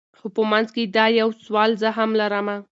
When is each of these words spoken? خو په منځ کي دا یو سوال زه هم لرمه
خو 0.19 0.27
په 0.35 0.41
منځ 0.51 0.67
کي 0.75 0.83
دا 0.97 1.05
یو 1.19 1.29
سوال 1.45 1.71
زه 1.81 1.89
هم 1.97 2.09
لرمه 2.19 2.57